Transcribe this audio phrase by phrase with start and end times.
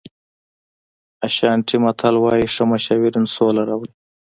[1.27, 3.91] اشانټي متل وایي ښه مشاورین سوله راوړي.